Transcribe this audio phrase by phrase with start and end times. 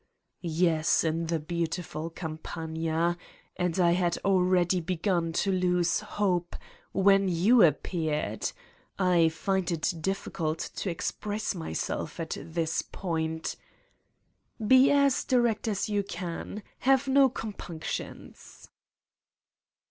[0.41, 3.19] "Yes, in the beautiful Campagna...
[3.55, 6.55] and I had already begun to lose hope,
[6.91, 8.51] when you ap peared.
[8.97, 13.55] I find it difficult to express myself at this point..."
[14.67, 16.63] "Be as direct as you can.
[16.79, 18.69] Have no compunc tions.